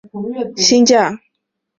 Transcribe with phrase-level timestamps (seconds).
[0.03, 1.21] 此套路原被称为新架。